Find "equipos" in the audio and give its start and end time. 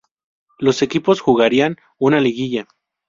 0.81-1.21